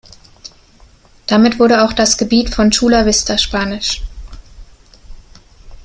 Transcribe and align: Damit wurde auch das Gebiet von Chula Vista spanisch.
Damit 1.27 1.59
wurde 1.59 1.83
auch 1.85 1.93
das 1.93 2.17
Gebiet 2.17 2.49
von 2.51 2.71
Chula 2.71 3.05
Vista 3.05 3.37
spanisch. 3.37 4.01